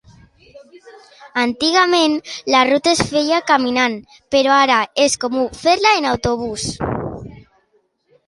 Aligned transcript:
Antigament 1.41 2.15
la 2.53 2.61
ruta 2.69 2.93
es 2.97 3.03
feia 3.11 3.41
caminant 3.51 3.99
però 4.35 4.55
ara 4.61 4.79
és 5.05 5.17
comú 5.25 5.45
fer-la 5.59 5.91
en 5.99 6.07
autobús. 6.13 6.65